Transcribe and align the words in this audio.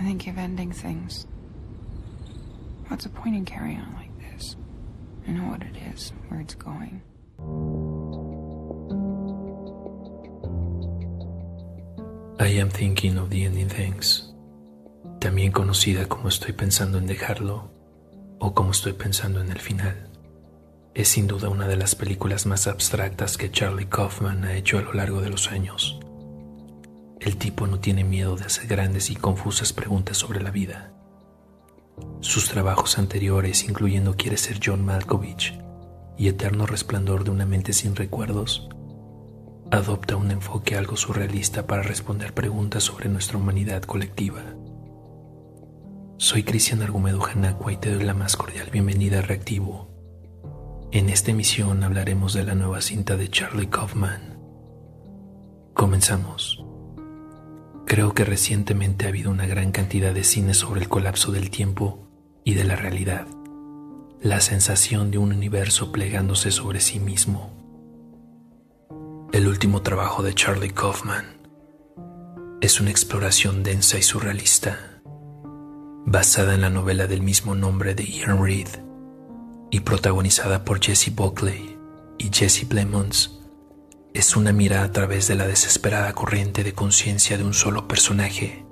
I 0.00 0.02
think 0.02 0.26
of 0.28 0.38
ending 0.38 0.72
things. 0.72 1.26
What's 2.88 3.04
the 3.04 3.10
point 3.10 3.36
in 3.36 3.44
carrying 3.44 3.80
on 3.80 3.92
like 3.94 4.10
this? 4.18 4.56
I 5.28 5.32
know 5.32 5.50
what 5.50 5.60
it 5.60 5.76
is, 5.94 6.14
where 6.28 6.40
it's 6.40 6.54
going. 6.54 7.02
I 12.38 12.46
am 12.46 12.70
thinking 12.70 13.18
of 13.18 13.28
the 13.28 13.44
ending 13.44 13.68
things, 13.68 14.32
también 15.18 15.52
conocida 15.52 16.08
como 16.08 16.28
estoy 16.28 16.54
pensando 16.54 16.96
en 16.96 17.06
dejarlo 17.06 17.70
o 18.38 18.54
como 18.54 18.70
estoy 18.70 18.94
pensando 18.94 19.42
en 19.42 19.50
el 19.52 19.58
final. 19.58 20.08
Es 20.94 21.08
sin 21.08 21.26
duda 21.26 21.50
una 21.50 21.68
de 21.68 21.76
las 21.76 21.94
películas 21.94 22.46
más 22.46 22.66
abstractas 22.66 23.36
que 23.36 23.50
Charlie 23.50 23.86
Kaufman 23.90 24.44
ha 24.44 24.54
hecho 24.54 24.78
a 24.78 24.82
lo 24.82 24.94
largo 24.94 25.20
de 25.20 25.28
los 25.28 25.52
años. 25.52 26.00
Tipo 27.40 27.66
no 27.66 27.80
tiene 27.80 28.04
miedo 28.04 28.36
de 28.36 28.44
hacer 28.44 28.66
grandes 28.66 29.08
y 29.10 29.16
confusas 29.16 29.72
preguntas 29.72 30.18
sobre 30.18 30.42
la 30.42 30.50
vida. 30.50 30.92
Sus 32.20 32.50
trabajos 32.50 32.98
anteriores, 32.98 33.64
incluyendo 33.64 34.14
Quiere 34.14 34.36
ser 34.36 34.60
John 34.62 34.84
Malkovich 34.84 35.58
y 36.18 36.28
Eterno 36.28 36.66
Resplandor 36.66 37.24
de 37.24 37.30
una 37.30 37.46
mente 37.46 37.72
sin 37.72 37.96
recuerdos, 37.96 38.68
adopta 39.70 40.16
un 40.16 40.30
enfoque 40.30 40.76
algo 40.76 40.96
surrealista 40.96 41.66
para 41.66 41.82
responder 41.82 42.34
preguntas 42.34 42.84
sobre 42.84 43.08
nuestra 43.08 43.38
humanidad 43.38 43.84
colectiva. 43.84 44.42
Soy 46.18 46.42
Cristian 46.42 46.82
Argumedo 46.82 47.22
Janacua 47.22 47.72
y 47.72 47.78
te 47.78 47.90
doy 47.90 48.04
la 48.04 48.12
más 48.12 48.36
cordial 48.36 48.68
bienvenida 48.70 49.20
a 49.20 49.22
Reactivo. 49.22 49.88
En 50.92 51.08
esta 51.08 51.30
emisión 51.30 51.84
hablaremos 51.84 52.34
de 52.34 52.44
la 52.44 52.54
nueva 52.54 52.82
cinta 52.82 53.16
de 53.16 53.30
Charlie 53.30 53.70
Kaufman. 53.70 54.38
Comenzamos. 55.72 56.69
Creo 57.90 58.14
que 58.14 58.24
recientemente 58.24 59.04
ha 59.04 59.08
habido 59.08 59.32
una 59.32 59.46
gran 59.46 59.72
cantidad 59.72 60.14
de 60.14 60.22
cine 60.22 60.54
sobre 60.54 60.80
el 60.80 60.88
colapso 60.88 61.32
del 61.32 61.50
tiempo 61.50 62.06
y 62.44 62.54
de 62.54 62.62
la 62.62 62.76
realidad, 62.76 63.26
la 64.22 64.40
sensación 64.40 65.10
de 65.10 65.18
un 65.18 65.32
universo 65.32 65.90
plegándose 65.90 66.52
sobre 66.52 66.78
sí 66.78 67.00
mismo. 67.00 67.50
El 69.32 69.48
último 69.48 69.82
trabajo 69.82 70.22
de 70.22 70.32
Charlie 70.34 70.70
Kaufman 70.70 71.24
es 72.60 72.80
una 72.80 72.90
exploración 72.90 73.64
densa 73.64 73.98
y 73.98 74.02
surrealista, 74.02 75.00
basada 76.06 76.54
en 76.54 76.60
la 76.60 76.70
novela 76.70 77.08
del 77.08 77.22
mismo 77.22 77.56
nombre 77.56 77.96
de 77.96 78.04
Ian 78.04 78.40
Reid 78.40 78.68
y 79.72 79.80
protagonizada 79.80 80.64
por 80.64 80.80
Jesse 80.80 81.12
Buckley 81.12 81.76
y 82.18 82.30
Jesse 82.32 82.66
Plemons 82.66 83.39
es 84.12 84.36
una 84.36 84.52
mirada 84.52 84.84
a 84.84 84.92
través 84.92 85.28
de 85.28 85.36
la 85.36 85.46
desesperada 85.46 86.12
corriente 86.14 86.64
de 86.64 86.72
conciencia 86.72 87.38
de 87.38 87.44
un 87.44 87.54
solo 87.54 87.86
personaje 87.86 88.66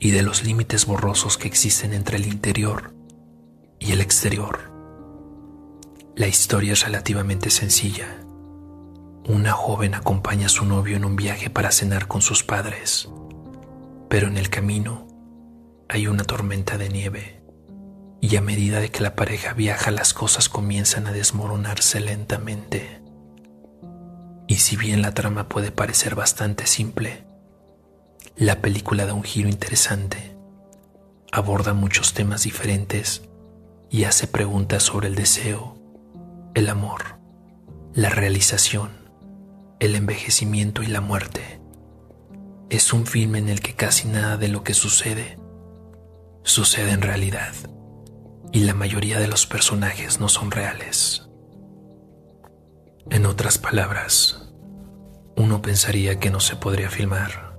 y 0.00 0.10
de 0.10 0.22
los 0.22 0.44
límites 0.44 0.86
borrosos 0.86 1.38
que 1.38 1.46
existen 1.46 1.92
entre 1.92 2.16
el 2.16 2.26
interior 2.26 2.94
y 3.78 3.92
el 3.92 4.00
exterior. 4.00 4.72
La 6.16 6.26
historia 6.26 6.72
es 6.72 6.84
relativamente 6.84 7.50
sencilla. 7.50 8.18
Una 9.24 9.52
joven 9.52 9.94
acompaña 9.94 10.46
a 10.46 10.50
su 10.50 10.64
novio 10.64 10.96
en 10.96 11.04
un 11.04 11.14
viaje 11.14 11.48
para 11.48 11.70
cenar 11.70 12.08
con 12.08 12.20
sus 12.20 12.42
padres, 12.42 13.08
pero 14.08 14.26
en 14.26 14.36
el 14.36 14.50
camino 14.50 15.06
hay 15.88 16.08
una 16.08 16.24
tormenta 16.24 16.78
de 16.78 16.88
nieve 16.88 17.42
y 18.20 18.36
a 18.36 18.40
medida 18.40 18.80
de 18.80 18.90
que 18.90 19.02
la 19.02 19.14
pareja 19.14 19.52
viaja 19.52 19.90
las 19.90 20.14
cosas 20.14 20.48
comienzan 20.48 21.06
a 21.06 21.12
desmoronarse 21.12 22.00
lentamente. 22.00 23.01
Y 24.52 24.56
si 24.56 24.76
bien 24.76 25.00
la 25.00 25.14
trama 25.14 25.48
puede 25.48 25.70
parecer 25.70 26.14
bastante 26.14 26.66
simple, 26.66 27.24
la 28.36 28.60
película 28.60 29.06
da 29.06 29.14
un 29.14 29.22
giro 29.22 29.48
interesante, 29.48 30.36
aborda 31.32 31.72
muchos 31.72 32.12
temas 32.12 32.42
diferentes 32.42 33.22
y 33.88 34.04
hace 34.04 34.26
preguntas 34.26 34.82
sobre 34.82 35.08
el 35.08 35.14
deseo, 35.14 35.78
el 36.52 36.68
amor, 36.68 37.18
la 37.94 38.10
realización, 38.10 38.90
el 39.80 39.94
envejecimiento 39.94 40.82
y 40.82 40.88
la 40.88 41.00
muerte. 41.00 41.62
Es 42.68 42.92
un 42.92 43.06
film 43.06 43.36
en 43.36 43.48
el 43.48 43.60
que 43.62 43.74
casi 43.74 44.06
nada 44.06 44.36
de 44.36 44.48
lo 44.48 44.64
que 44.64 44.74
sucede 44.74 45.38
sucede 46.42 46.90
en 46.90 47.00
realidad 47.00 47.54
y 48.52 48.64
la 48.64 48.74
mayoría 48.74 49.18
de 49.18 49.28
los 49.28 49.46
personajes 49.46 50.20
no 50.20 50.28
son 50.28 50.50
reales. 50.50 51.26
En 53.08 53.24
otras 53.24 53.56
palabras, 53.56 54.41
uno 55.36 55.62
pensaría 55.62 56.18
que 56.18 56.30
no 56.30 56.40
se 56.40 56.56
podría 56.56 56.90
filmar. 56.90 57.56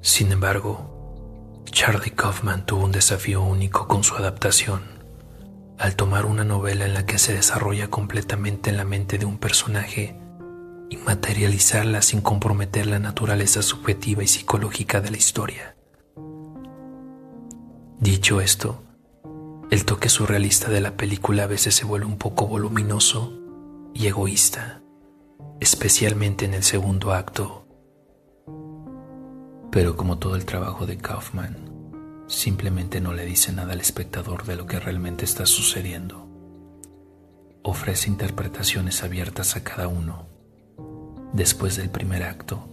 Sin 0.00 0.32
embargo, 0.32 1.64
Charlie 1.66 2.10
Kaufman 2.10 2.64
tuvo 2.64 2.84
un 2.84 2.92
desafío 2.92 3.42
único 3.42 3.88
con 3.88 4.04
su 4.04 4.16
adaptación, 4.16 4.82
al 5.78 5.96
tomar 5.96 6.26
una 6.26 6.44
novela 6.44 6.86
en 6.86 6.94
la 6.94 7.06
que 7.06 7.18
se 7.18 7.34
desarrolla 7.34 7.88
completamente 7.88 8.70
en 8.70 8.76
la 8.76 8.84
mente 8.84 9.18
de 9.18 9.26
un 9.26 9.38
personaje 9.38 10.18
y 10.90 10.96
materializarla 10.96 12.02
sin 12.02 12.20
comprometer 12.20 12.86
la 12.86 12.98
naturaleza 12.98 13.62
subjetiva 13.62 14.22
y 14.22 14.26
psicológica 14.26 15.00
de 15.00 15.10
la 15.10 15.16
historia. 15.18 15.76
Dicho 18.00 18.40
esto, 18.40 18.82
el 19.70 19.84
toque 19.84 20.08
surrealista 20.08 20.70
de 20.70 20.80
la 20.80 20.96
película 20.96 21.44
a 21.44 21.46
veces 21.46 21.74
se 21.74 21.84
vuelve 21.84 22.06
un 22.06 22.16
poco 22.16 22.46
voluminoso 22.46 23.34
y 23.92 24.06
egoísta 24.06 24.82
especialmente 25.60 26.44
en 26.44 26.54
el 26.54 26.62
segundo 26.62 27.12
acto. 27.12 27.66
Pero 29.70 29.96
como 29.96 30.18
todo 30.18 30.36
el 30.36 30.44
trabajo 30.44 30.86
de 30.86 30.96
Kaufman, 30.96 31.56
simplemente 32.26 33.00
no 33.00 33.12
le 33.12 33.24
dice 33.24 33.52
nada 33.52 33.72
al 33.72 33.80
espectador 33.80 34.44
de 34.44 34.56
lo 34.56 34.66
que 34.66 34.80
realmente 34.80 35.24
está 35.24 35.46
sucediendo. 35.46 36.26
Ofrece 37.62 38.08
interpretaciones 38.08 39.02
abiertas 39.02 39.56
a 39.56 39.64
cada 39.64 39.88
uno. 39.88 40.26
Después 41.32 41.76
del 41.76 41.90
primer 41.90 42.22
acto, 42.22 42.66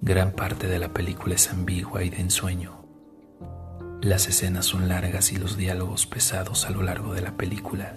gran 0.00 0.32
parte 0.32 0.68
de 0.68 0.78
la 0.78 0.94
película 0.94 1.34
es 1.34 1.50
ambigua 1.50 2.02
y 2.02 2.10
de 2.10 2.20
ensueño. 2.20 2.86
Las 4.00 4.28
escenas 4.28 4.64
son 4.64 4.88
largas 4.88 5.32
y 5.32 5.36
los 5.36 5.56
diálogos 5.56 6.06
pesados 6.06 6.64
a 6.66 6.70
lo 6.70 6.82
largo 6.82 7.12
de 7.12 7.22
la 7.22 7.36
película. 7.36 7.94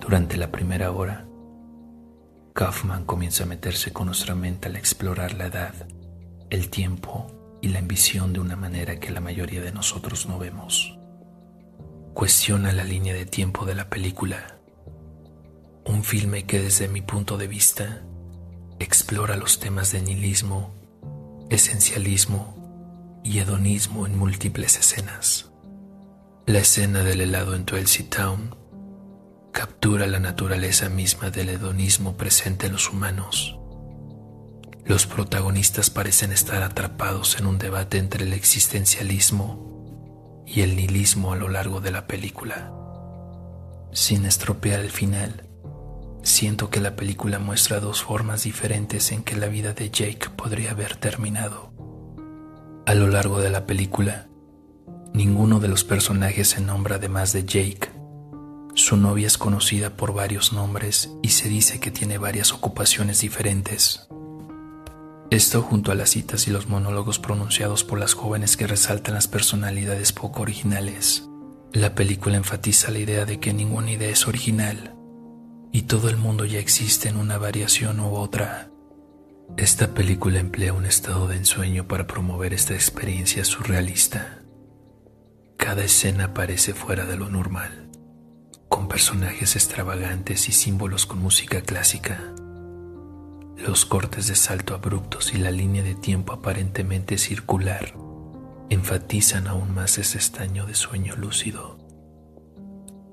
Durante 0.00 0.36
la 0.36 0.50
primera 0.50 0.90
hora, 0.92 1.27
Kaufman 2.58 3.04
comienza 3.04 3.44
a 3.44 3.46
meterse 3.46 3.92
con 3.92 4.06
nuestra 4.06 4.34
mente 4.34 4.66
al 4.66 4.74
explorar 4.74 5.34
la 5.34 5.46
edad, 5.46 5.74
el 6.50 6.70
tiempo 6.70 7.28
y 7.62 7.68
la 7.68 7.78
ambición 7.78 8.32
de 8.32 8.40
una 8.40 8.56
manera 8.56 8.98
que 8.98 9.12
la 9.12 9.20
mayoría 9.20 9.60
de 9.60 9.70
nosotros 9.70 10.26
no 10.26 10.40
vemos. 10.40 10.98
Cuestiona 12.14 12.72
la 12.72 12.82
línea 12.82 13.14
de 13.14 13.26
tiempo 13.26 13.64
de 13.64 13.76
la 13.76 13.88
película, 13.88 14.58
un 15.84 16.02
filme 16.02 16.46
que 16.46 16.60
desde 16.60 16.88
mi 16.88 17.00
punto 17.00 17.36
de 17.36 17.46
vista 17.46 18.02
explora 18.80 19.36
los 19.36 19.60
temas 19.60 19.92
de 19.92 20.02
nihilismo, 20.02 20.74
esencialismo 21.50 23.20
y 23.22 23.38
hedonismo 23.38 24.04
en 24.04 24.18
múltiples 24.18 24.76
escenas. 24.76 25.52
La 26.46 26.58
escena 26.58 27.04
del 27.04 27.20
helado 27.20 27.54
en 27.54 27.64
Twelcey 27.64 28.06
Town 28.06 28.56
captura 29.58 30.06
la 30.06 30.20
naturaleza 30.20 30.88
misma 30.88 31.30
del 31.30 31.48
hedonismo 31.48 32.16
presente 32.16 32.66
en 32.66 32.74
los 32.74 32.90
humanos. 32.90 33.58
Los 34.84 35.06
protagonistas 35.06 35.90
parecen 35.90 36.30
estar 36.30 36.62
atrapados 36.62 37.40
en 37.40 37.46
un 37.46 37.58
debate 37.58 37.98
entre 37.98 38.22
el 38.22 38.34
existencialismo 38.34 40.44
y 40.46 40.60
el 40.60 40.76
nihilismo 40.76 41.32
a 41.32 41.36
lo 41.36 41.48
largo 41.48 41.80
de 41.80 41.90
la 41.90 42.06
película. 42.06 42.72
Sin 43.90 44.26
estropear 44.26 44.78
el 44.78 44.92
final, 44.92 45.48
siento 46.22 46.70
que 46.70 46.80
la 46.80 46.94
película 46.94 47.40
muestra 47.40 47.80
dos 47.80 48.04
formas 48.04 48.44
diferentes 48.44 49.10
en 49.10 49.24
que 49.24 49.34
la 49.34 49.48
vida 49.48 49.72
de 49.72 49.90
Jake 49.90 50.30
podría 50.36 50.70
haber 50.70 50.94
terminado. 50.94 51.72
A 52.86 52.94
lo 52.94 53.08
largo 53.08 53.40
de 53.40 53.50
la 53.50 53.66
película, 53.66 54.28
ninguno 55.12 55.58
de 55.58 55.66
los 55.66 55.82
personajes 55.82 56.46
se 56.46 56.60
nombra 56.60 56.94
además 56.94 57.32
de 57.32 57.42
Jake 57.42 57.97
su 58.78 58.96
novia 58.96 59.26
es 59.26 59.38
conocida 59.38 59.96
por 59.96 60.14
varios 60.14 60.52
nombres 60.52 61.10
y 61.20 61.30
se 61.30 61.48
dice 61.48 61.80
que 61.80 61.90
tiene 61.90 62.16
varias 62.16 62.52
ocupaciones 62.52 63.20
diferentes. 63.20 64.06
Esto 65.30 65.62
junto 65.62 65.90
a 65.90 65.96
las 65.96 66.10
citas 66.10 66.46
y 66.46 66.52
los 66.52 66.68
monólogos 66.68 67.18
pronunciados 67.18 67.82
por 67.82 67.98
las 67.98 68.14
jóvenes 68.14 68.56
que 68.56 68.68
resaltan 68.68 69.14
las 69.14 69.26
personalidades 69.26 70.12
poco 70.12 70.42
originales. 70.42 71.28
La 71.72 71.96
película 71.96 72.36
enfatiza 72.36 72.92
la 72.92 73.00
idea 73.00 73.24
de 73.24 73.40
que 73.40 73.52
ninguna 73.52 73.90
idea 73.90 74.10
es 74.10 74.28
original 74.28 74.94
y 75.72 75.82
todo 75.82 76.08
el 76.08 76.16
mundo 76.16 76.44
ya 76.44 76.60
existe 76.60 77.08
en 77.08 77.16
una 77.16 77.36
variación 77.36 77.98
u 77.98 78.14
otra. 78.14 78.70
Esta 79.56 79.92
película 79.92 80.38
emplea 80.38 80.72
un 80.72 80.86
estado 80.86 81.26
de 81.26 81.36
ensueño 81.36 81.88
para 81.88 82.06
promover 82.06 82.54
esta 82.54 82.74
experiencia 82.74 83.44
surrealista. 83.44 84.44
Cada 85.56 85.82
escena 85.82 86.32
parece 86.32 86.74
fuera 86.74 87.06
de 87.06 87.16
lo 87.16 87.28
normal 87.28 87.87
con 88.68 88.88
personajes 88.88 89.56
extravagantes 89.56 90.48
y 90.48 90.52
símbolos 90.52 91.06
con 91.06 91.20
música 91.20 91.60
clásica. 91.62 92.34
Los 93.56 93.84
cortes 93.84 94.28
de 94.28 94.34
salto 94.34 94.74
abruptos 94.74 95.34
y 95.34 95.38
la 95.38 95.50
línea 95.50 95.82
de 95.82 95.94
tiempo 95.94 96.32
aparentemente 96.32 97.18
circular 97.18 97.94
enfatizan 98.70 99.46
aún 99.46 99.74
más 99.74 99.98
ese 99.98 100.18
estaño 100.18 100.66
de 100.66 100.74
sueño 100.74 101.16
lúcido. 101.16 101.78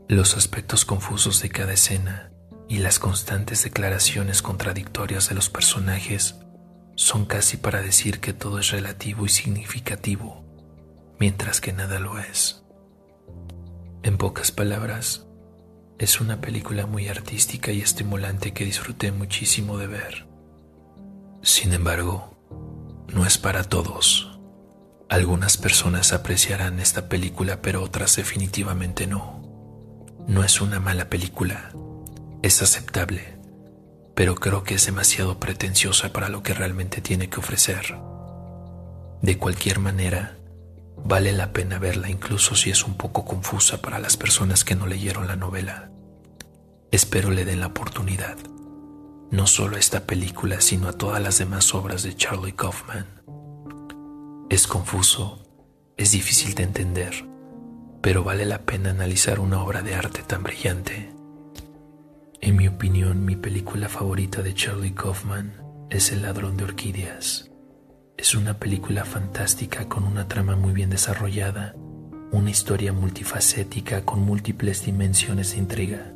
Los 0.07 0.37
aspectos 0.37 0.85
confusos 0.85 1.41
de 1.41 1.49
cada 1.49 1.73
escena 1.73 2.31
y 2.67 2.79
las 2.79 2.99
constantes 2.99 3.63
declaraciones 3.63 4.41
contradictorias 4.41 5.29
de 5.29 5.35
los 5.35 5.49
personajes 5.49 6.35
son 6.95 7.25
casi 7.25 7.57
para 7.57 7.81
decir 7.81 8.19
que 8.19 8.33
todo 8.33 8.59
es 8.59 8.71
relativo 8.71 9.25
y 9.25 9.29
significativo, 9.29 10.43
mientras 11.19 11.61
que 11.61 11.73
nada 11.73 11.99
lo 11.99 12.19
es. 12.19 12.63
En 14.03 14.17
pocas 14.17 14.51
palabras, 14.51 15.25
es 15.97 16.19
una 16.19 16.41
película 16.41 16.85
muy 16.85 17.07
artística 17.07 17.71
y 17.71 17.81
estimulante 17.81 18.53
que 18.53 18.65
disfruté 18.65 19.11
muchísimo 19.11 19.77
de 19.77 19.87
ver. 19.87 20.27
Sin 21.41 21.73
embargo, 21.73 22.37
no 23.13 23.25
es 23.25 23.37
para 23.37 23.63
todos. 23.63 24.39
Algunas 25.07 25.57
personas 25.57 26.11
apreciarán 26.11 26.79
esta 26.79 27.07
película, 27.07 27.61
pero 27.61 27.81
otras 27.81 28.15
definitivamente 28.15 29.07
no. 29.07 29.41
No 30.27 30.43
es 30.43 30.59
una 30.59 30.79
mala 30.79 31.09
película, 31.09 31.71
es 32.41 32.61
aceptable, 32.61 33.37
pero 34.15 34.35
creo 34.35 34.63
que 34.63 34.75
es 34.75 34.85
demasiado 34.85 35.39
pretenciosa 35.39 36.11
para 36.11 36.29
lo 36.29 36.43
que 36.43 36.53
realmente 36.53 36.99
tiene 36.99 37.29
que 37.29 37.39
ofrecer. 37.39 37.97
De 39.21 39.37
cualquier 39.37 39.79
manera, 39.79 40.35
vale 41.05 41.31
la 41.31 41.53
pena 41.53 41.77
verla 41.77 42.09
incluso 42.09 42.55
si 42.55 42.71
es 42.71 42.83
un 42.83 42.95
poco 42.95 43.25
confusa 43.25 43.81
para 43.81 43.99
las 43.99 44.17
personas 44.17 44.65
que 44.65 44.75
no 44.75 44.87
leyeron 44.87 45.27
la 45.27 45.35
novela. 45.35 45.91
Espero 46.91 47.29
le 47.29 47.45
den 47.45 47.59
la 47.59 47.67
oportunidad, 47.67 48.37
no 49.29 49.45
solo 49.45 49.75
a 49.75 49.79
esta 49.79 50.07
película, 50.07 50.61
sino 50.61 50.87
a 50.87 50.93
todas 50.93 51.21
las 51.21 51.37
demás 51.37 51.73
obras 51.75 52.01
de 52.01 52.15
Charlie 52.15 52.53
Kaufman. 52.53 53.05
Es 54.49 54.65
confuso, 54.65 55.43
es 55.95 56.11
difícil 56.11 56.55
de 56.55 56.63
entender, 56.63 57.27
pero 58.01 58.23
vale 58.23 58.45
la 58.45 58.59
pena 58.63 58.89
analizar 58.89 59.39
una 59.39 59.61
obra 59.61 59.83
de 59.83 59.93
arte 59.93 60.23
tan 60.23 60.41
brillante. 60.41 61.13
En 62.41 62.55
mi 62.55 62.67
opinión, 62.67 63.25
mi 63.25 63.35
película 63.35 63.89
favorita 63.89 64.41
de 64.41 64.55
Charlie 64.55 64.93
Kaufman 64.93 65.53
es 65.91 66.11
El 66.11 66.23
ladrón 66.23 66.57
de 66.57 66.63
orquídeas. 66.63 67.51
Es 68.17 68.33
una 68.33 68.57
película 68.57 69.03
fantástica 69.03 69.89
con 69.89 70.05
una 70.05 70.27
trama 70.27 70.55
muy 70.55 70.71
bien 70.71 70.89
desarrollada, 70.89 71.75
una 72.31 72.49
historia 72.49 72.93
multifacética 72.93 74.05
con 74.05 74.21
múltiples 74.21 74.85
dimensiones 74.85 75.51
de 75.51 75.57
intriga 75.57 76.13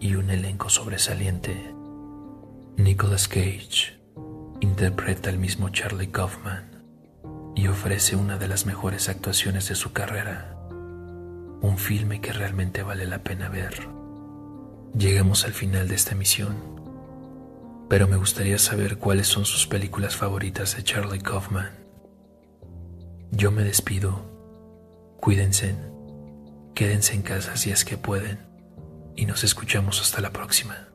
y 0.00 0.14
un 0.14 0.30
elenco 0.30 0.70
sobresaliente. 0.70 1.74
Nicolas 2.76 3.26
Cage 3.26 4.00
interpreta 4.60 5.28
al 5.28 5.38
mismo 5.38 5.70
Charlie 5.70 6.10
Kaufman 6.10 6.82
y 7.56 7.66
ofrece 7.66 8.14
una 8.16 8.38
de 8.38 8.48
las 8.48 8.64
mejores 8.64 9.08
actuaciones 9.08 9.68
de 9.68 9.74
su 9.74 9.92
carrera, 9.92 10.56
un 11.60 11.78
filme 11.78 12.20
que 12.20 12.32
realmente 12.32 12.82
vale 12.82 13.06
la 13.06 13.18
pena 13.24 13.48
ver. 13.48 13.88
Llegamos 14.96 15.44
al 15.44 15.52
final 15.52 15.88
de 15.88 15.96
esta 15.96 16.14
misión, 16.14 16.73
pero 17.88 18.08
me 18.08 18.16
gustaría 18.16 18.58
saber 18.58 18.98
cuáles 18.98 19.26
son 19.26 19.44
sus 19.44 19.66
películas 19.66 20.16
favoritas 20.16 20.76
de 20.76 20.84
Charlie 20.84 21.20
Kaufman. 21.20 21.70
Yo 23.30 23.50
me 23.50 23.64
despido. 23.64 24.24
Cuídense, 25.20 25.74
quédense 26.74 27.14
en 27.14 27.22
casa 27.22 27.56
si 27.56 27.70
es 27.70 27.84
que 27.84 27.96
pueden, 27.96 28.38
y 29.16 29.26
nos 29.26 29.44
escuchamos 29.44 30.00
hasta 30.00 30.20
la 30.20 30.30
próxima. 30.30 30.88